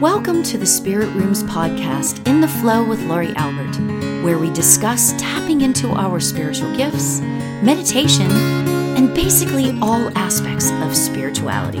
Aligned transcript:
Welcome 0.00 0.42
to 0.42 0.58
the 0.58 0.66
Spirit 0.66 1.06
Rooms 1.14 1.42
podcast, 1.44 2.28
In 2.28 2.42
the 2.42 2.48
Flow 2.48 2.86
with 2.86 3.00
Laurie 3.04 3.32
Albert, 3.34 3.78
where 4.22 4.36
we 4.36 4.52
discuss 4.52 5.14
tapping 5.16 5.62
into 5.62 5.88
our 5.88 6.20
spiritual 6.20 6.76
gifts, 6.76 7.22
meditation, 7.62 8.30
and 8.30 9.14
basically 9.14 9.70
all 9.80 10.10
aspects 10.14 10.70
of 10.82 10.94
spirituality. 10.94 11.78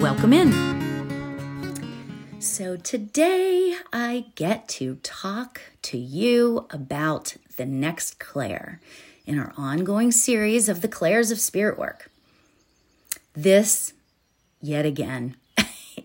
Welcome 0.00 0.32
in. 0.32 0.50
So, 2.40 2.76
today 2.76 3.76
I 3.92 4.24
get 4.34 4.66
to 4.70 4.96
talk 5.04 5.60
to 5.82 5.96
you 5.96 6.66
about 6.70 7.36
the 7.56 7.66
next 7.66 8.18
Claire 8.18 8.80
in 9.26 9.38
our 9.38 9.52
ongoing 9.56 10.10
series 10.10 10.68
of 10.68 10.80
the 10.80 10.88
Claires 10.88 11.30
of 11.30 11.38
Spirit 11.38 11.78
Work. 11.78 12.10
This, 13.34 13.92
yet 14.60 14.84
again, 14.84 15.36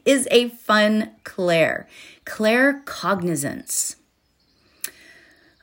is 0.05 0.27
a 0.31 0.49
fun 0.49 1.11
Claire, 1.23 1.87
claircognizance. 2.25 3.95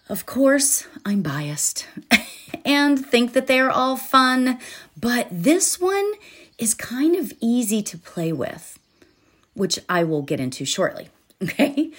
Of 0.09 0.27
course, 0.27 0.87
I'm 1.05 1.23
biased 1.23 1.87
and 2.65 3.05
think 3.05 3.33
that 3.33 3.47
they 3.47 3.61
are 3.61 3.71
all 3.71 3.97
fun, 3.97 4.59
but 4.99 5.29
this 5.31 5.81
one 5.81 6.13
is 6.59 6.75
kind 6.75 7.17
of 7.17 7.33
easy 7.41 7.83
to 7.83 7.97
play 7.97 8.33
with, 8.33 8.79
which 9.55 9.79
I 9.89 10.05
will 10.05 10.23
get 10.23 10.41
into 10.41 10.65
shortly. 10.65 11.09
Okay. 11.43 11.91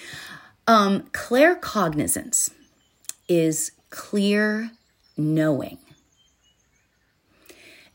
Um, 0.68 1.00
claircognizance 1.10 2.50
is 3.28 3.72
clear 3.90 4.70
knowing. 5.16 5.78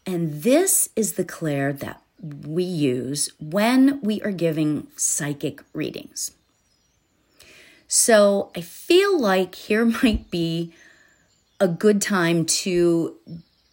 And 0.05 0.43
this 0.43 0.89
is 0.95 1.13
the 1.13 1.23
Claire 1.23 1.71
that 1.71 2.01
we 2.21 2.63
use 2.63 3.29
when 3.39 4.01
we 4.01 4.21
are 4.21 4.31
giving 4.31 4.87
psychic 4.95 5.61
readings. 5.73 6.31
So 7.87 8.51
I 8.55 8.61
feel 8.61 9.19
like 9.19 9.55
here 9.55 9.85
might 10.03 10.29
be 10.31 10.73
a 11.59 11.67
good 11.67 12.01
time 12.01 12.45
to 12.45 13.15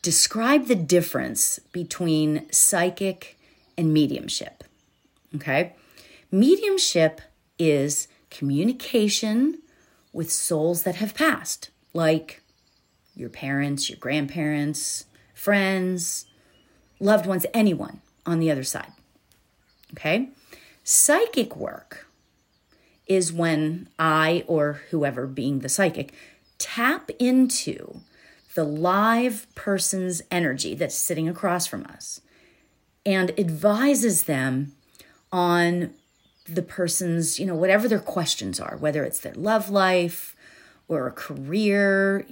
describe 0.02 0.66
the 0.66 0.74
difference 0.74 1.58
between 1.72 2.50
psychic 2.50 3.38
and 3.76 3.92
mediumship. 3.92 4.64
Okay? 5.34 5.74
Mediumship 6.30 7.20
is 7.58 8.08
communication 8.30 9.58
with 10.12 10.30
souls 10.30 10.82
that 10.84 10.96
have 10.96 11.14
passed, 11.14 11.70
like 11.92 12.42
your 13.16 13.28
parents, 13.28 13.88
your 13.88 13.98
grandparents, 13.98 15.06
friends, 15.34 16.26
loved 17.00 17.26
ones, 17.26 17.46
anyone 17.52 18.00
on 18.26 18.38
the 18.38 18.50
other 18.50 18.64
side. 18.64 18.92
Okay? 19.92 20.30
Psychic 20.82 21.56
work 21.56 22.06
is 23.06 23.32
when 23.32 23.88
I 23.98 24.44
or 24.46 24.82
whoever 24.90 25.26
being 25.26 25.60
the 25.60 25.68
psychic 25.68 26.12
tap 26.58 27.10
into 27.18 28.00
the 28.54 28.64
live 28.64 29.46
person's 29.54 30.22
energy 30.30 30.74
that's 30.74 30.94
sitting 30.94 31.28
across 31.28 31.66
from 31.66 31.84
us 31.86 32.20
and 33.04 33.38
advises 33.38 34.24
them 34.24 34.72
on 35.32 35.90
the 36.48 36.62
person's, 36.62 37.38
you 37.38 37.46
know, 37.46 37.54
whatever 37.54 37.88
their 37.88 37.98
questions 37.98 38.60
are, 38.60 38.76
whether 38.76 39.04
it's 39.04 39.20
their 39.20 39.34
love 39.34 39.70
life 39.70 40.36
or 40.88 41.06
a 41.06 41.12
career, 41.12 42.26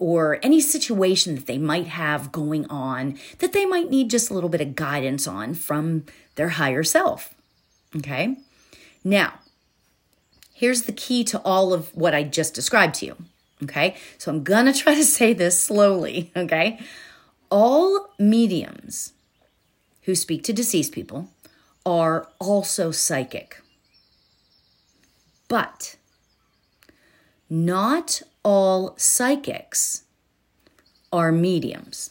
or 0.00 0.40
any 0.42 0.60
situation 0.60 1.34
that 1.36 1.46
they 1.46 1.58
might 1.58 1.86
have 1.86 2.32
going 2.32 2.66
on 2.68 3.16
that 3.38 3.52
they 3.52 3.66
might 3.66 3.90
need 3.90 4.10
just 4.10 4.30
a 4.30 4.34
little 4.34 4.48
bit 4.48 4.62
of 4.62 4.74
guidance 4.74 5.28
on 5.28 5.54
from 5.54 6.04
their 6.34 6.48
higher 6.48 6.82
self. 6.82 7.34
Okay. 7.94 8.36
Now, 9.04 9.34
here's 10.54 10.82
the 10.82 10.92
key 10.92 11.22
to 11.24 11.38
all 11.40 11.72
of 11.72 11.94
what 11.94 12.14
I 12.14 12.24
just 12.24 12.54
described 12.54 12.94
to 12.96 13.06
you. 13.06 13.16
Okay. 13.62 13.94
So 14.16 14.32
I'm 14.32 14.42
going 14.42 14.66
to 14.72 14.72
try 14.72 14.94
to 14.94 15.04
say 15.04 15.34
this 15.34 15.62
slowly. 15.62 16.32
Okay. 16.34 16.80
All 17.50 18.08
mediums 18.18 19.12
who 20.02 20.14
speak 20.14 20.42
to 20.44 20.52
deceased 20.52 20.92
people 20.92 21.28
are 21.84 22.26
also 22.38 22.90
psychic. 22.90 23.60
But 25.48 25.96
not 27.50 28.22
all 28.42 28.94
psychics 28.96 30.04
are 31.12 31.32
mediums. 31.32 32.10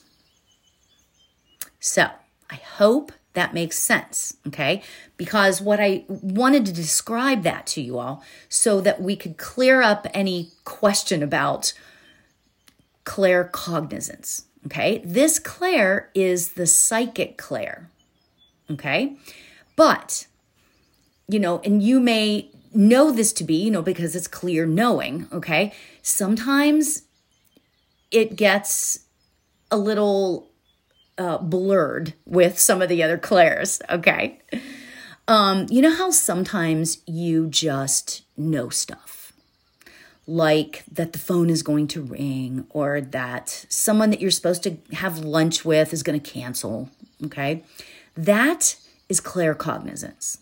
So 1.80 2.10
I 2.50 2.56
hope 2.56 3.12
that 3.34 3.54
makes 3.54 3.78
sense, 3.78 4.36
okay? 4.48 4.82
Because 5.16 5.62
what 5.62 5.80
I 5.80 6.04
wanted 6.08 6.66
to 6.66 6.74
describe 6.74 7.44
that 7.44 7.68
to 7.68 7.82
you 7.82 8.00
all 8.00 8.24
so 8.50 8.82
that 8.82 9.02
we 9.02 9.16
could 9.16 9.38
clear 9.38 9.82
up 9.82 10.08
any 10.14 10.52
question 10.66 11.24
about 11.24 11.74
claircognizance, 13.06 14.44
okay? 14.66 15.02
This 15.06 15.40
Claire 15.40 16.10
is 16.14 16.50
the 16.54 16.68
psychic 16.68 17.38
Claire, 17.38 17.90
okay? 18.70 19.16
But, 19.76 20.28
you 21.28 21.40
know, 21.40 21.60
and 21.64 21.82
you 21.82 22.00
may 22.00 22.50
know 22.74 23.12
this 23.12 23.34
to 23.34 23.44
be, 23.44 23.56
you 23.56 23.72
know, 23.72 23.82
because 23.82 24.16
it's 24.16 24.28
clear 24.28 24.66
knowing, 24.66 25.28
okay? 25.32 25.74
Sometimes 26.02 27.04
it 28.12 28.36
gets 28.36 29.00
a 29.72 29.78
little 29.78 30.50
uh, 31.18 31.38
blurred 31.38 32.14
with 32.26 32.58
some 32.58 32.82
of 32.82 32.90
the 32.90 33.04
other 33.04 33.18
clairs, 33.18 33.82
okay? 33.90 34.40
Um, 35.28 35.68
you 35.70 35.82
know 35.82 35.94
how 35.94 36.10
sometimes 36.10 37.00
you 37.06 37.48
just 37.48 38.24
know 38.36 38.70
stuff? 38.70 39.34
Like 40.26 40.84
that 40.92 41.14
the 41.14 41.20
phone 41.20 41.50
is 41.50 41.64
going 41.64 41.88
to 41.90 42.02
ring 42.02 42.66
or 42.70 43.02
that 43.02 43.66
someone 43.70 44.10
that 44.12 44.22
you're 44.22 44.32
supposed 44.32 44.64
to 44.64 44.78
have 44.94 45.20
lunch 45.20 45.66
with 45.66 45.94
is 45.94 46.04
going 46.04 46.20
to 46.20 46.32
cancel, 46.32 46.90
okay? 47.26 47.64
That 48.16 48.76
is 49.08 49.20
claircognizance. 49.20 50.38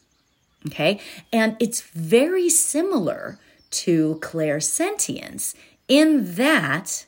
Okay. 0.67 0.99
And 1.31 1.55
it's 1.59 1.81
very 1.81 2.49
similar 2.49 3.39
to 3.69 4.19
clairsentience 4.21 5.55
in 5.87 6.35
that 6.35 7.05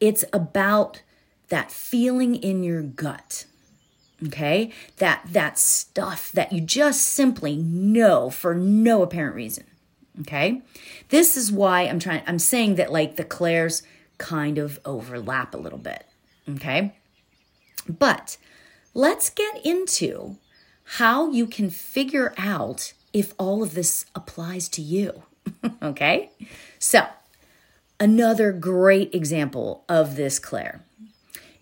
it's 0.00 0.24
about 0.32 1.02
that 1.48 1.70
feeling 1.70 2.34
in 2.36 2.62
your 2.62 2.82
gut. 2.82 3.46
Okay? 4.26 4.72
That 4.98 5.22
that 5.30 5.58
stuff 5.58 6.32
that 6.32 6.52
you 6.52 6.60
just 6.60 7.02
simply 7.02 7.56
know 7.56 8.30
for 8.30 8.54
no 8.54 9.02
apparent 9.02 9.34
reason. 9.34 9.64
Okay? 10.20 10.62
This 11.08 11.36
is 11.36 11.52
why 11.52 11.82
I'm 11.82 11.98
trying 11.98 12.22
I'm 12.26 12.38
saying 12.38 12.76
that 12.76 12.92
like 12.92 13.16
the 13.16 13.24
clairs 13.24 13.82
kind 14.18 14.58
of 14.58 14.80
overlap 14.84 15.54
a 15.54 15.58
little 15.58 15.78
bit. 15.78 16.06
Okay? 16.48 16.94
But 17.88 18.36
let's 18.94 19.30
get 19.30 19.64
into 19.64 20.36
how 20.84 21.30
you 21.30 21.46
can 21.46 21.70
figure 21.70 22.34
out 22.36 22.92
if 23.12 23.34
all 23.38 23.62
of 23.62 23.74
this 23.74 24.06
applies 24.14 24.68
to 24.70 24.82
you. 24.82 25.22
okay? 25.82 26.30
So, 26.78 27.06
another 28.00 28.52
great 28.52 29.14
example 29.14 29.84
of 29.88 30.16
this, 30.16 30.38
Claire, 30.38 30.82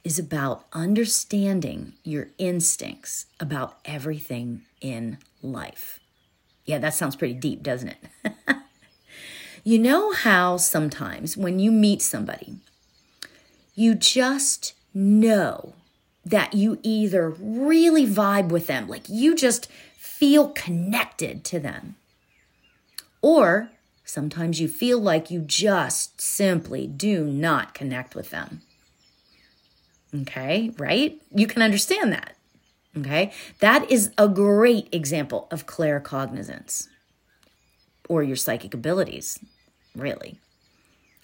is 0.05 0.19
about 0.19 0.65
understanding 0.72 1.94
your 2.05 2.28
instincts 2.39 3.27
about 3.39 3.78
everything 3.84 4.62
in 4.81 5.19
life. 5.43 6.00
Yeah, 6.65 6.78
that 6.78 6.94
sounds 6.94 7.16
pretty 7.16 7.34
deep, 7.34 7.62
doesn't 7.62 7.97
it? 8.25 8.33
you 9.65 9.78
know 9.78 10.12
how 10.12 10.56
sometimes 10.56 11.37
when 11.37 11.59
you 11.59 11.71
meet 11.71 12.00
somebody, 12.00 12.56
you 13.75 13.94
just 13.94 14.75
know 14.94 15.75
that 16.25 16.55
you 16.55 16.78
either 16.83 17.31
really 17.31 18.06
vibe 18.06 18.49
with 18.49 18.66
them, 18.66 18.89
like 18.89 19.09
you 19.09 19.34
just 19.34 19.69
feel 20.21 20.51
connected 20.51 21.43
to 21.45 21.59
them. 21.59 21.97
Or 23.22 23.71
sometimes 24.05 24.61
you 24.61 24.69
feel 24.69 25.01
like 25.01 25.31
you 25.31 25.41
just 25.41 26.21
simply 26.21 26.87
do 26.87 27.25
not 27.25 27.72
connect 27.72 28.15
with 28.15 28.28
them. 28.28 28.61
Okay, 30.15 30.75
right? 30.77 31.19
You 31.34 31.47
can 31.47 31.63
understand 31.63 32.13
that. 32.13 32.37
Okay, 32.99 33.33
that 33.61 33.91
is 33.91 34.11
a 34.19 34.28
great 34.28 34.89
example 34.93 35.49
of 35.51 35.67
claircognizance 35.67 36.89
or 38.07 38.23
your 38.23 38.37
psychic 38.37 38.75
abilities, 38.75 39.39
really. 39.97 40.39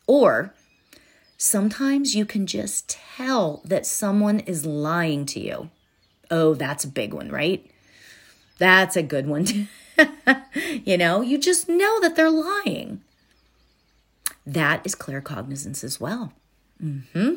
Or 0.07 0.55
sometimes 1.37 2.15
you 2.15 2.25
can 2.25 2.47
just 2.47 2.89
tell 2.89 3.61
that 3.67 3.85
someone 3.85 4.41
is 4.41 4.65
lying 4.65 5.27
to 5.27 5.41
you. 5.41 5.69
Oh, 6.31 6.55
that's 6.55 6.85
a 6.85 6.89
big 6.89 7.13
one, 7.13 7.29
right? 7.31 7.69
That's 8.59 8.97
a 8.97 9.03
good 9.03 9.27
one. 9.27 9.69
you 10.85 10.97
know, 10.97 11.21
you 11.21 11.39
just 11.39 11.69
know 11.69 12.01
that 12.01 12.17
they're 12.17 12.31
lying. 12.31 13.03
That 14.47 14.85
is 14.85 14.95
claircognizance 14.95 15.83
as 15.83 16.01
well. 16.01 16.33
Mm-hmm. 16.83 17.35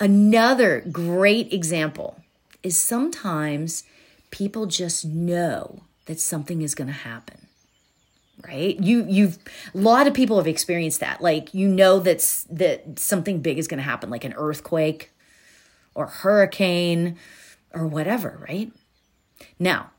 Another 0.00 0.80
great 0.80 1.52
example 1.52 2.20
is 2.62 2.76
sometimes 2.76 3.84
people 4.30 4.66
just 4.66 5.04
know 5.04 5.82
that 6.06 6.20
something 6.20 6.62
is 6.62 6.74
going 6.74 6.88
to 6.88 6.92
happen. 6.92 7.46
Right? 8.46 8.78
You 8.78 9.06
you've 9.08 9.38
a 9.74 9.78
lot 9.78 10.06
of 10.06 10.12
people 10.12 10.36
have 10.36 10.46
experienced 10.46 11.00
that. 11.00 11.22
Like 11.22 11.54
you 11.54 11.66
know 11.66 12.00
that's 12.00 12.42
that 12.44 12.98
something 12.98 13.40
big 13.40 13.58
is 13.58 13.68
going 13.68 13.78
to 13.78 13.84
happen 13.84 14.10
like 14.10 14.24
an 14.24 14.34
earthquake 14.36 15.12
or 15.94 16.06
hurricane 16.06 17.16
or 17.72 17.86
whatever, 17.86 18.44
right? 18.46 18.70
Now, 19.58 19.90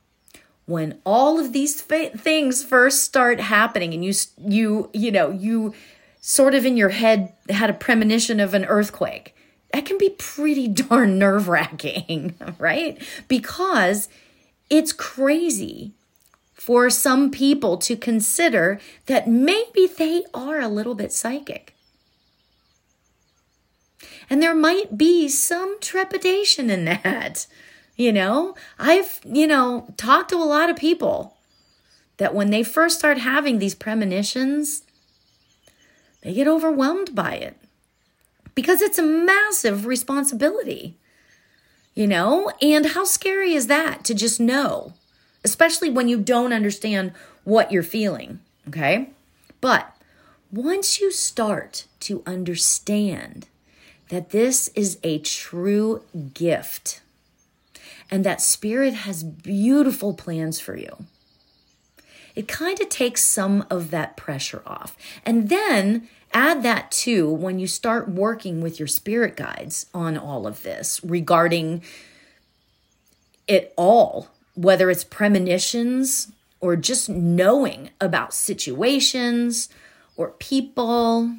when 0.66 1.00
all 1.06 1.40
of 1.40 1.54
these 1.54 1.82
fa- 1.82 2.18
things 2.18 2.64
first 2.64 3.04
start 3.04 3.40
happening 3.40 3.94
and 3.94 4.04
you 4.04 4.14
you 4.38 4.90
you 4.94 5.12
know, 5.12 5.30
you 5.32 5.74
sort 6.22 6.56
of 6.56 6.66
in 6.66 6.76
your 6.76 6.90
head 6.90 7.34
had 7.50 7.70
a 7.70 7.74
premonition 7.74 8.40
of 8.40 8.54
an 8.54 8.66
earthquake 8.66 9.36
that 9.74 9.86
can 9.86 9.98
be 9.98 10.10
pretty 10.10 10.68
darn 10.90 11.20
nerve 11.20 11.48
wracking, 11.48 12.36
right? 12.60 13.02
Because 13.28 14.10
it's 14.70 14.92
crazy 14.92 15.94
for 16.54 16.90
some 16.90 17.30
people 17.30 17.78
to 17.78 17.96
consider 17.96 18.80
that 19.06 19.28
maybe 19.28 19.86
they 19.86 20.24
are 20.34 20.60
a 20.60 20.68
little 20.68 20.96
bit 20.96 21.12
psychic. 21.12 21.76
And 24.30 24.42
there 24.42 24.56
might 24.56 24.98
be 24.98 25.28
some 25.28 25.80
trepidation 25.80 26.70
in 26.72 26.86
that. 27.04 27.46
You 27.96 28.12
know, 28.12 28.56
I've, 28.78 29.22
you 29.24 29.48
know, 29.48 29.94
talked 29.96 30.30
to 30.30 30.36
a 30.36 30.44
lot 30.44 30.70
of 30.70 30.76
people 30.76 31.36
that 32.18 32.34
when 32.34 32.50
they 32.50 32.64
first 32.64 33.00
start 33.00 33.18
having 33.20 33.60
these 33.60 33.76
premonitions, 33.76 34.84
they 36.22 36.34
get 36.34 36.48
overwhelmed 36.48 37.16
by 37.16 37.36
it 37.36 37.58
because 38.54 38.82
it's 38.82 38.98
a 38.98 39.04
massive 39.04 39.86
responsibility, 39.86 40.98
you 41.94 42.08
know? 42.08 42.52
And 42.62 42.88
how 42.88 43.04
scary 43.04 43.54
is 43.54 43.68
that 43.68 44.04
to 44.06 44.14
just 44.14 44.40
know, 44.40 44.94
especially 45.44 45.90
when 45.90 46.08
you 46.08 46.18
don't 46.18 46.54
understand 46.54 47.14
what 47.44 47.72
you're 47.72 47.84
feeling, 47.84 48.40
okay? 48.68 49.10
But 49.62 49.96
once 50.52 51.00
you 51.00 51.12
start 51.12 51.86
to 52.02 52.24
understand 52.26 53.48
that 54.10 54.32
this 54.32 54.70
is 54.70 55.00
a 55.04 55.20
true 55.20 56.04
gift 56.34 57.02
and 58.12 58.24
that 58.24 58.42
Spirit 58.42 58.94
has 58.94 59.24
beautiful 59.24 60.14
plans 60.14 60.60
for 60.60 60.78
you, 60.78 61.06
it 62.36 62.48
kind 62.48 62.80
of 62.80 62.90
takes 62.90 63.24
some 63.24 63.66
of 63.70 63.92
that 63.92 64.18
pressure 64.18 64.62
off. 64.66 64.96
And 65.26 65.50
then 65.50 66.08
add 66.34 66.64
that 66.64 66.92
to 66.92 67.30
when 67.30 67.60
you 67.60 67.68
start 67.68 68.10
working 68.10 68.62
with 68.62 68.78
your 68.78 68.88
spirit 68.90 69.38
guides 69.38 69.86
on 69.94 70.18
all 70.18 70.46
of 70.46 70.64
this 70.64 71.00
regarding 71.04 71.82
it 73.48 73.74
all, 73.78 74.28
whether 74.54 74.90
it's 74.90 75.04
premonitions 75.06 76.32
or 76.60 76.76
just 76.76 77.08
knowing 77.08 77.90
about 78.02 78.34
situations 78.34 79.70
or 80.18 80.32
people, 80.32 81.36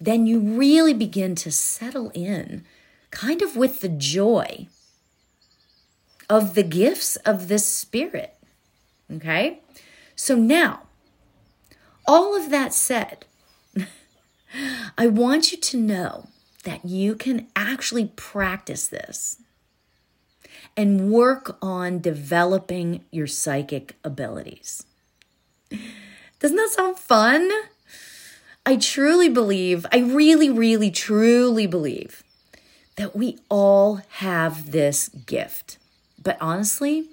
then 0.00 0.26
you 0.26 0.38
really 0.40 0.94
begin 0.94 1.34
to 1.34 1.50
settle 1.50 2.10
in 2.14 2.64
kind 3.10 3.42
of 3.42 3.56
with 3.56 3.80
the 3.80 3.88
joy 3.88 4.66
of 6.28 6.54
the 6.54 6.62
gifts 6.62 7.16
of 7.16 7.48
the 7.48 7.58
spirit. 7.58 8.34
Okay? 9.10 9.60
So 10.14 10.34
now, 10.36 10.82
all 12.06 12.36
of 12.36 12.50
that 12.50 12.74
said, 12.74 13.26
I 14.98 15.06
want 15.06 15.52
you 15.52 15.58
to 15.58 15.76
know 15.76 16.28
that 16.64 16.84
you 16.84 17.14
can 17.14 17.48
actually 17.56 18.12
practice 18.16 18.86
this 18.86 19.40
and 20.76 21.10
work 21.10 21.56
on 21.60 22.00
developing 22.00 23.04
your 23.10 23.26
psychic 23.26 23.96
abilities. 24.04 24.84
Doesn't 26.40 26.56
that 26.56 26.70
sound 26.70 26.98
fun? 26.98 27.50
I 28.64 28.76
truly 28.76 29.28
believe, 29.28 29.86
I 29.92 29.98
really, 29.98 30.50
really, 30.50 30.90
truly 30.90 31.66
believe 31.66 32.22
that 32.96 33.16
we 33.16 33.38
all 33.48 34.02
have 34.08 34.72
this 34.72 35.08
gift. 35.08 35.78
But 36.22 36.36
honestly, 36.40 37.08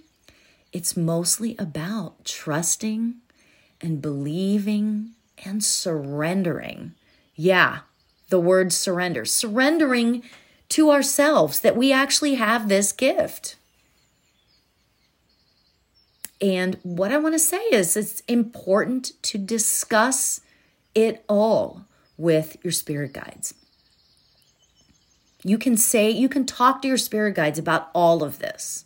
it's 0.73 0.97
mostly 0.97 1.55
about 1.57 2.25
trusting 2.25 3.15
and 3.81 4.01
believing 4.01 5.11
and 5.43 5.63
surrendering. 5.63 6.93
Yeah, 7.35 7.79
the 8.29 8.39
word 8.39 8.73
surrender. 8.73 9.25
Surrendering 9.25 10.23
to 10.69 10.91
ourselves 10.91 11.59
that 11.59 11.77
we 11.77 11.91
actually 11.91 12.35
have 12.35 12.67
this 12.67 12.91
gift. 12.91 13.57
And 16.41 16.77
what 16.83 17.11
I 17.11 17.17
want 17.17 17.35
to 17.35 17.39
say 17.39 17.61
is 17.71 17.95
it's 17.95 18.21
important 18.21 19.11
to 19.23 19.37
discuss 19.37 20.41
it 20.93 21.23
all 21.29 21.85
with 22.17 22.57
your 22.63 22.71
spirit 22.71 23.13
guides. 23.13 23.53
You 25.43 25.57
can 25.57 25.77
say, 25.77 26.09
you 26.09 26.27
can 26.27 26.45
talk 26.45 26.81
to 26.81 26.87
your 26.87 26.97
spirit 26.97 27.35
guides 27.35 27.59
about 27.59 27.89
all 27.93 28.23
of 28.23 28.39
this. 28.39 28.85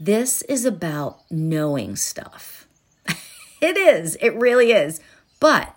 This 0.00 0.42
is 0.42 0.64
about 0.64 1.20
knowing 1.30 1.96
stuff. 1.96 2.68
it 3.60 3.76
is, 3.76 4.16
it 4.20 4.34
really 4.34 4.70
is. 4.70 5.00
But 5.40 5.74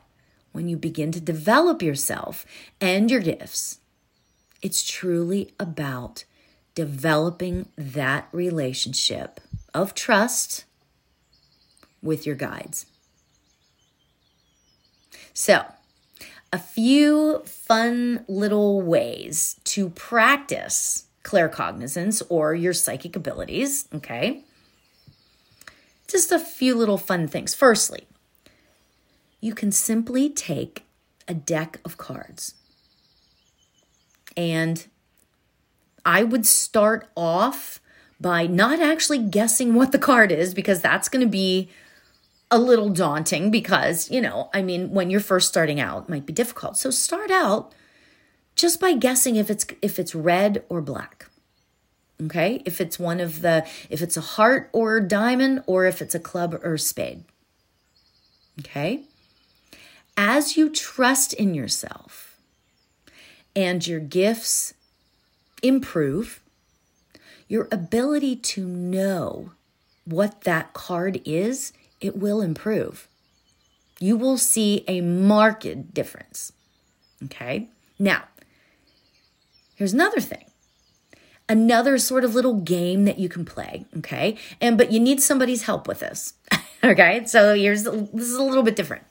when 0.51 0.67
you 0.67 0.77
begin 0.77 1.11
to 1.13 1.19
develop 1.19 1.81
yourself 1.81 2.45
and 2.79 3.09
your 3.09 3.21
gifts, 3.21 3.79
it's 4.61 4.83
truly 4.83 5.53
about 5.59 6.25
developing 6.75 7.69
that 7.75 8.27
relationship 8.31 9.39
of 9.73 9.95
trust 9.95 10.65
with 12.01 12.25
your 12.25 12.35
guides. 12.35 12.85
So, 15.33 15.65
a 16.53 16.59
few 16.59 17.39
fun 17.45 18.25
little 18.27 18.81
ways 18.81 19.59
to 19.63 19.89
practice 19.89 21.05
claircognizance 21.23 22.21
or 22.29 22.53
your 22.53 22.73
psychic 22.73 23.15
abilities, 23.15 23.87
okay? 23.93 24.43
Just 26.07 26.31
a 26.31 26.39
few 26.39 26.75
little 26.75 26.97
fun 26.97 27.27
things. 27.27 27.55
Firstly, 27.55 28.07
you 29.39 29.53
can 29.53 29.71
simply 29.71 30.29
take 30.29 30.83
a 31.27 31.33
deck 31.33 31.79
of 31.85 31.97
cards 31.97 32.55
and 34.35 34.87
I 36.05 36.23
would 36.23 36.45
start 36.45 37.09
off 37.15 37.79
by 38.19 38.47
not 38.47 38.79
actually 38.79 39.19
guessing 39.19 39.73
what 39.73 39.91
the 39.91 39.99
card 39.99 40.31
is 40.31 40.53
because 40.53 40.81
that's 40.81 41.09
going 41.09 41.25
to 41.25 41.29
be 41.29 41.69
a 42.49 42.59
little 42.59 42.89
daunting 42.89 43.49
because, 43.49 44.11
you 44.11 44.21
know, 44.21 44.49
I 44.53 44.61
mean, 44.61 44.91
when 44.91 45.09
you're 45.09 45.19
first 45.19 45.47
starting 45.47 45.79
out, 45.79 46.03
it 46.03 46.09
might 46.09 46.25
be 46.25 46.33
difficult. 46.33 46.77
So 46.77 46.89
start 46.91 47.31
out 47.31 47.73
just 48.61 48.79
by 48.79 48.93
guessing 48.93 49.35
if 49.35 49.49
it's 49.49 49.65
if 49.81 49.97
it's 49.97 50.13
red 50.13 50.63
or 50.69 50.81
black. 50.81 51.25
Okay? 52.21 52.61
If 52.63 52.79
it's 52.79 52.99
one 52.99 53.19
of 53.19 53.41
the 53.41 53.67
if 53.89 54.03
it's 54.03 54.15
a 54.15 54.21
heart 54.21 54.69
or 54.71 54.97
a 54.97 55.07
diamond 55.07 55.63
or 55.65 55.85
if 55.85 55.99
it's 56.01 56.13
a 56.13 56.19
club 56.19 56.53
or 56.63 56.75
a 56.75 56.79
spade. 56.79 57.23
Okay? 58.59 59.03
As 60.15 60.55
you 60.55 60.69
trust 60.69 61.33
in 61.33 61.55
yourself 61.55 62.37
and 63.55 63.85
your 63.85 63.99
gifts 63.99 64.75
improve, 65.63 66.39
your 67.47 67.67
ability 67.71 68.35
to 68.35 68.67
know 68.67 69.53
what 70.05 70.41
that 70.41 70.73
card 70.73 71.19
is, 71.25 71.73
it 71.99 72.15
will 72.15 72.41
improve. 72.41 73.07
You 73.99 74.17
will 74.17 74.37
see 74.37 74.83
a 74.87 75.01
marked 75.01 75.93
difference. 75.93 76.53
Okay? 77.23 77.69
Now, 77.97 78.23
Here's 79.81 79.93
another 79.93 80.21
thing. 80.21 80.45
Another 81.49 81.97
sort 81.97 82.23
of 82.23 82.35
little 82.35 82.53
game 82.53 83.05
that 83.05 83.17
you 83.17 83.27
can 83.27 83.43
play, 83.43 83.85
okay? 83.97 84.37
And 84.61 84.77
but 84.77 84.91
you 84.91 84.99
need 84.99 85.19
somebody's 85.23 85.63
help 85.63 85.87
with 85.87 86.01
this. 86.01 86.35
okay? 86.83 87.25
So 87.25 87.55
here's 87.55 87.81
this 87.85 88.27
is 88.27 88.35
a 88.35 88.43
little 88.43 88.61
bit 88.61 88.75
different. 88.75 89.05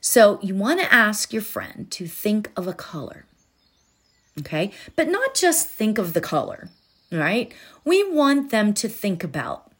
So 0.00 0.38
you 0.40 0.54
want 0.54 0.78
to 0.82 0.94
ask 0.94 1.32
your 1.32 1.42
friend 1.42 1.90
to 1.90 2.06
think 2.06 2.52
of 2.56 2.68
a 2.68 2.72
color. 2.72 3.26
Okay? 4.38 4.70
But 4.94 5.08
not 5.08 5.34
just 5.34 5.68
think 5.68 5.98
of 5.98 6.12
the 6.12 6.20
color, 6.20 6.68
right? 7.10 7.52
We 7.84 8.08
want 8.08 8.52
them 8.52 8.72
to 8.74 8.88
think 8.88 9.24
about 9.24 9.72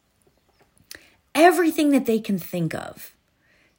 everything 1.32 1.90
that 1.90 2.06
they 2.06 2.18
can 2.18 2.40
think 2.40 2.74
of 2.74 3.14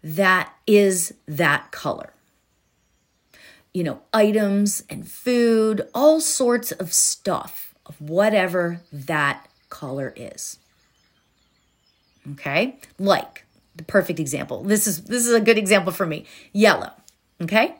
that 0.01 0.53
is 0.65 1.15
that 1.27 1.71
color 1.71 2.14
you 3.75 3.83
know, 3.83 3.99
items 4.13 4.83
and 4.89 5.05
food, 5.05 5.85
all 5.93 6.21
sorts 6.21 6.71
of 6.71 6.93
stuff 6.93 7.75
of 7.85 7.99
whatever 7.99 8.79
that 8.93 9.49
color 9.69 10.13
is. 10.15 10.57
Okay? 12.31 12.79
Like 12.97 13.43
the 13.75 13.83
perfect 13.83 14.17
example. 14.21 14.63
This 14.63 14.87
is 14.87 15.03
this 15.03 15.27
is 15.27 15.33
a 15.33 15.41
good 15.41 15.57
example 15.57 15.91
for 15.91 16.05
me. 16.05 16.25
Yellow. 16.53 16.91
Okay? 17.41 17.75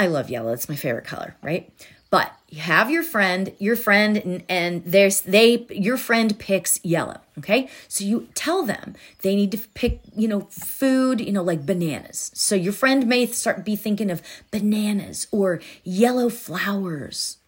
I 0.00 0.08
love 0.08 0.30
yellow. 0.30 0.52
It's 0.52 0.68
my 0.68 0.74
favorite 0.74 1.04
color, 1.04 1.36
right? 1.42 1.70
But 2.10 2.36
you 2.48 2.60
have 2.60 2.90
your 2.90 3.04
friend, 3.04 3.52
your 3.60 3.76
friend, 3.76 4.16
and, 4.16 4.42
and 4.48 4.84
there's 4.84 5.20
they 5.20 5.66
your 5.70 5.96
friend 5.96 6.36
picks 6.36 6.84
yellow. 6.84 7.20
Okay. 7.38 7.70
So 7.86 8.04
you 8.04 8.28
tell 8.34 8.64
them 8.64 8.96
they 9.22 9.36
need 9.36 9.52
to 9.52 9.58
pick, 9.74 10.00
you 10.16 10.26
know, 10.26 10.40
food, 10.50 11.20
you 11.20 11.32
know, 11.32 11.44
like 11.44 11.64
bananas. 11.64 12.32
So 12.34 12.56
your 12.56 12.72
friend 12.72 13.06
may 13.06 13.26
start 13.26 13.64
be 13.64 13.76
thinking 13.76 14.10
of 14.10 14.22
bananas 14.50 15.28
or 15.30 15.60
yellow 15.84 16.28
flowers. 16.28 17.38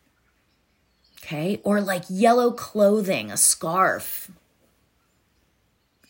Okay. 1.18 1.60
Or 1.64 1.80
like 1.80 2.04
yellow 2.08 2.52
clothing, 2.52 3.32
a 3.32 3.36
scarf. 3.36 4.30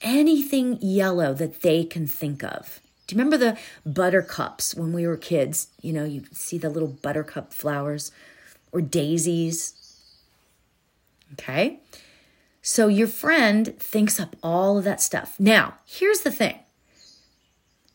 Anything 0.03 0.79
yellow 0.83 1.33
that 1.33 1.63
they 1.63 1.85
can 1.85 2.07
think 2.07 2.45
of. 2.45 2.81
Do 3.07 3.15
you 3.15 3.19
remember 3.19 3.39
the 3.39 3.59
buttercups 3.87 4.75
when 4.75 4.93
we 4.93 5.07
were 5.07 5.17
kids? 5.17 5.69
You 5.81 5.93
know, 5.93 6.05
you 6.05 6.25
see 6.33 6.59
the 6.59 6.71
little 6.71 6.89
buttercup 6.89 7.53
flowers 7.53 8.11
or 8.73 8.81
daisies. 8.81 9.75
Okay? 11.35 11.81
So 12.63 12.89
your 12.89 13.09
friend 13.09 13.77
thinks 13.79 14.19
up 14.19 14.37
all 14.43 14.79
of 14.79 14.85
that 14.85 15.01
stuff. 15.01 15.39
Now, 15.39 15.75
here's 15.85 16.21
the 16.21 16.31
thing 16.31 16.59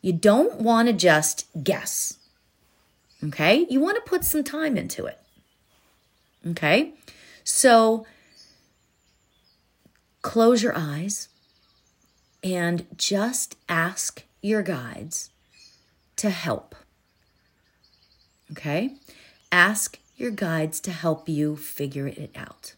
you 0.00 0.12
don't 0.12 0.60
want 0.60 0.88
to 0.88 0.94
just 0.94 1.46
guess. 1.62 2.18
Okay? 3.22 3.66
You 3.68 3.80
want 3.80 3.96
to 3.96 4.08
put 4.08 4.24
some 4.24 4.44
time 4.44 4.76
into 4.76 5.06
it. 5.06 5.18
Okay? 6.46 6.92
So 7.44 8.06
close 10.22 10.62
your 10.62 10.76
eyes 10.76 11.28
and 12.44 12.86
just 12.96 13.56
ask 13.68 14.22
your 14.40 14.62
guides 14.62 15.30
to 16.16 16.30
help. 16.30 16.74
Okay? 18.52 18.94
Ask 19.50 19.98
your 20.18 20.30
guides 20.30 20.80
to 20.80 20.90
help 20.90 21.28
you 21.28 21.56
figure 21.56 22.06
it 22.06 22.30
out. 22.36 22.74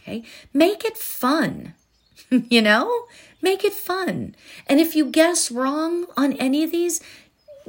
Okay? 0.00 0.24
Make 0.52 0.84
it 0.84 0.96
fun. 0.96 1.74
you 2.30 2.62
know? 2.62 3.06
Make 3.40 3.64
it 3.64 3.72
fun. 3.72 4.34
And 4.66 4.80
if 4.80 4.96
you 4.96 5.04
guess 5.04 5.50
wrong 5.50 6.06
on 6.16 6.32
any 6.34 6.64
of 6.64 6.70
these, 6.70 7.00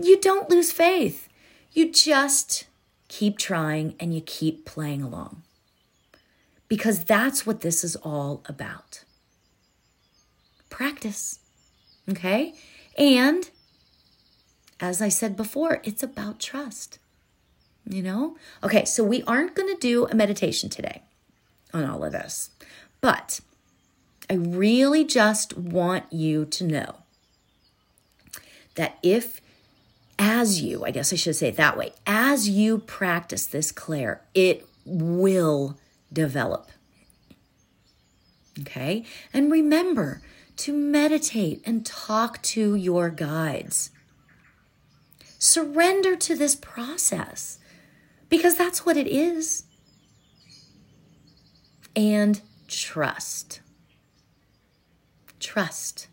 you 0.02 0.20
don't 0.20 0.50
lose 0.50 0.72
faith. 0.72 1.28
You 1.74 1.92
just 1.92 2.66
keep 3.08 3.38
trying 3.38 3.96
and 4.00 4.14
you 4.14 4.22
keep 4.22 4.66
playing 4.66 5.02
along. 5.02 5.44
Because 6.68 7.04
that's 7.04 7.46
what 7.46 7.62
this 7.62 7.84
is 7.84 7.96
all 7.98 8.42
about. 8.48 9.04
Practice. 10.70 11.40
Okay? 12.10 12.54
And 12.98 13.50
as 14.80 15.02
I 15.02 15.10
said 15.10 15.36
before, 15.36 15.82
it's 15.84 16.04
about 16.04 16.40
trust. 16.40 17.00
You 17.88 18.02
know? 18.02 18.38
Okay, 18.64 18.86
so 18.86 19.04
we 19.04 19.24
aren't 19.24 19.56
going 19.56 19.74
to 19.74 19.80
do 19.80 20.08
a 20.08 20.16
meditation 20.16 20.70
today 20.70 21.02
on 21.74 21.86
all 21.86 22.04
of 22.04 22.12
this, 22.12 22.52
but 23.02 23.40
I 24.30 24.36
really 24.36 25.04
just 25.04 25.58
want 25.58 26.12
you 26.12 26.46
to 26.46 26.64
know 26.64 26.96
that 28.76 28.98
if, 29.04 29.42
as 30.18 30.62
you, 30.62 30.86
I 30.86 30.92
guess 30.92 31.12
I 31.12 31.18
should 31.18 31.36
say 31.36 31.50
it 31.50 31.58
that 31.58 31.78
way, 31.78 31.92
as 32.08 32.48
you 32.48 32.80
practice 32.80 33.46
this 33.46 33.72
Claire, 33.72 34.22
it 34.34 34.66
will 34.86 35.78
develop. 36.12 36.72
Okay? 38.60 39.04
And 39.34 39.52
remember, 39.52 40.22
to 40.58 40.74
meditate 40.74 41.62
and 41.66 41.86
talk 41.86 42.42
to 42.42 42.76
your 42.76 43.10
guides. 43.10 43.90
Surrender 45.40 46.16
to 46.16 46.36
this 46.36 46.56
process 46.56 47.58
because 48.34 48.56
that's 48.56 48.84
what 48.84 48.98
it 48.98 49.06
is. 49.06 49.66
And 51.96 52.42
trust. 52.68 53.62
Trust. 55.40 56.08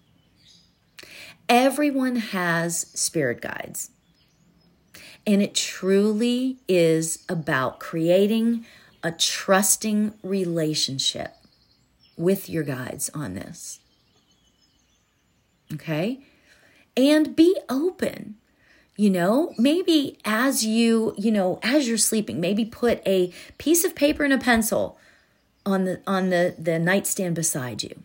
Everyone 1.48 2.16
has 2.16 2.88
spirit 2.92 3.40
guides. 3.40 3.90
And 5.26 5.40
it 5.40 5.54
truly 5.54 6.58
is 6.68 7.24
about 7.26 7.80
creating 7.80 8.66
a 9.02 9.12
trusting 9.12 10.12
relationship 10.22 11.34
with 12.18 12.50
your 12.50 12.64
guides 12.64 13.08
on 13.14 13.32
this 13.32 13.80
okay? 15.74 16.20
And 16.96 17.36
be 17.36 17.56
open. 17.68 18.36
You 19.00 19.08
know, 19.08 19.54
maybe 19.56 20.18
as 20.26 20.62
you, 20.62 21.14
you 21.16 21.32
know, 21.32 21.58
as 21.62 21.88
you're 21.88 21.96
sleeping, 21.96 22.38
maybe 22.38 22.66
put 22.66 23.00
a 23.06 23.32
piece 23.56 23.82
of 23.82 23.94
paper 23.94 24.24
and 24.24 24.32
a 24.34 24.36
pencil 24.36 24.98
on 25.64 25.86
the 25.86 26.02
on 26.06 26.28
the 26.28 26.54
the 26.58 26.78
nightstand 26.78 27.34
beside 27.34 27.82
you. 27.82 28.02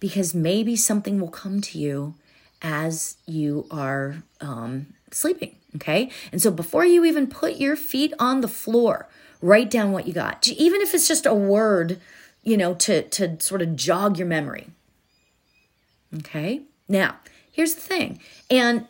Because 0.00 0.34
maybe 0.34 0.76
something 0.76 1.20
will 1.20 1.28
come 1.28 1.60
to 1.60 1.78
you 1.78 2.14
as 2.62 3.18
you 3.26 3.66
are 3.70 4.22
um, 4.40 4.94
sleeping. 5.10 5.56
Okay. 5.76 6.10
And 6.32 6.40
so 6.40 6.50
before 6.50 6.86
you 6.86 7.04
even 7.04 7.26
put 7.26 7.56
your 7.56 7.76
feet 7.76 8.14
on 8.18 8.40
the 8.40 8.48
floor, 8.48 9.10
write 9.42 9.70
down 9.70 9.92
what 9.92 10.06
you 10.06 10.14
got. 10.14 10.48
Even 10.48 10.80
if 10.80 10.94
it's 10.94 11.06
just 11.06 11.26
a 11.26 11.34
word, 11.34 12.00
you 12.44 12.56
know, 12.56 12.72
to, 12.76 13.02
to 13.10 13.38
sort 13.40 13.60
of 13.60 13.76
jog 13.76 14.16
your 14.16 14.26
memory. 14.26 14.68
Okay. 16.16 16.62
Now, 16.88 17.16
here's 17.52 17.74
the 17.74 17.80
thing. 17.80 18.18
And 18.50 18.88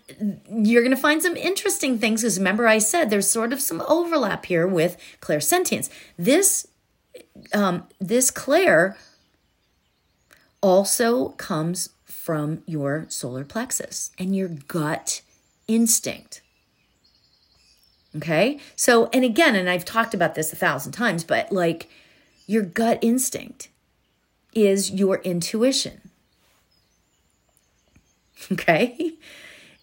you're 0.49 0.83
going 0.83 0.97
to 0.97 1.00
find 1.00 1.23
some 1.23 1.37
interesting 1.37 1.99
things 1.99 2.23
because 2.23 2.38
remember, 2.38 2.66
I 2.66 2.78
said 2.78 3.11
there's 3.11 3.28
sort 3.28 3.52
of 3.52 3.61
some 3.61 3.83
overlap 3.87 4.47
here 4.47 4.66
with 4.66 4.97
clairsentience. 5.21 5.90
This, 6.16 6.66
um, 7.52 7.87
this 8.00 8.31
Claire 8.31 8.97
also 10.62 11.31
comes 11.31 11.90
from 12.04 12.62
your 12.66 13.07
solar 13.09 13.45
plexus 13.45 14.12
and 14.16 14.35
your 14.35 14.49
gut 14.49 15.23
instinct. 15.66 16.40
Okay. 18.14 18.61
So, 18.76 19.09
and 19.12 19.25
again, 19.25 19.57
and 19.57 19.69
I've 19.69 19.85
talked 19.85 20.14
about 20.14 20.35
this 20.35 20.52
a 20.52 20.57
thousand 20.57 20.92
times, 20.92 21.25
but 21.25 21.50
like 21.50 21.88
your 22.47 22.62
gut 22.62 22.99
instinct 23.02 23.71
is 24.54 24.90
your 24.90 25.16
intuition. 25.23 26.12
Okay? 28.52 29.14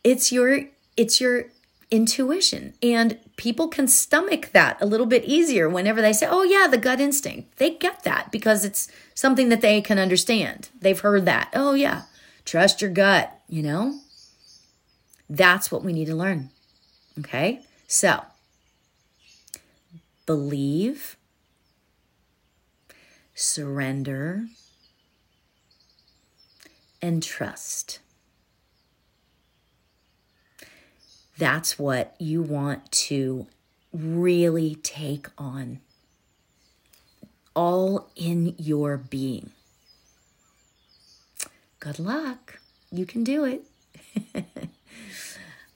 It's 0.04 0.32
your 0.32 0.66
it's 0.98 1.20
your 1.22 1.46
intuition 1.92 2.74
and 2.84 3.18
people 3.36 3.68
can 3.68 3.88
stomach 3.88 4.52
that 4.54 4.78
a 4.80 4.86
little 4.86 5.08
bit 5.08 5.24
easier 5.26 5.68
whenever 5.68 6.02
they 6.02 6.14
say, 6.14 6.28
"Oh 6.30 6.44
yeah, 6.44 6.68
the 6.68 6.78
gut 6.78 7.00
instinct." 7.00 7.58
They 7.58 7.72
get 7.72 8.04
that 8.04 8.32
because 8.32 8.64
it's 8.66 8.90
something 9.14 9.50
that 9.50 9.62
they 9.62 9.82
can 9.82 10.00
understand. 10.00 10.70
They've 10.80 11.00
heard 11.00 11.26
that. 11.26 11.50
"Oh 11.54 11.74
yeah, 11.74 12.04
trust 12.46 12.82
your 12.82 12.92
gut," 12.92 13.32
you 13.48 13.64
know? 13.64 14.00
That's 15.30 15.72
what 15.72 15.84
we 15.84 15.94
need 15.94 16.06
to 16.06 16.16
learn. 16.16 16.50
Okay? 17.20 17.62
So, 17.88 18.24
believe, 20.26 21.18
surrender, 23.36 24.46
and 27.02 27.22
trust. 27.24 28.00
That's 31.40 31.80
what 31.80 32.16
you 32.20 32.44
want 32.44 32.92
to 32.92 33.48
really 33.94 34.76
take 34.76 35.28
on 35.38 35.80
all 37.56 38.10
in 38.16 38.54
your 38.58 38.98
being. 38.98 39.52
Good 41.80 41.98
luck. 41.98 42.60
You 42.92 43.06
can 43.06 43.24
do 43.24 43.46
it. 43.46 43.64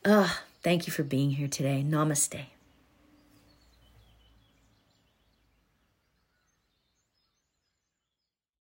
oh, 0.05 0.37
thank 0.61 0.85
you 0.85 0.91
for 0.91 1.03
being 1.03 1.31
here 1.31 1.47
today. 1.47 1.83
Namaste. 1.87 2.41